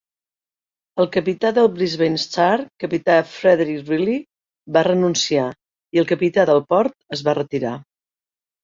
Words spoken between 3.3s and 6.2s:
Frederick Riley, va renunciar, i el